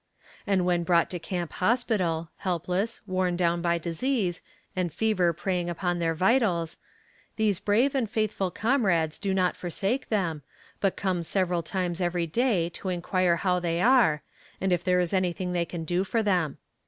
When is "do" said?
9.19-9.31, 15.85-16.03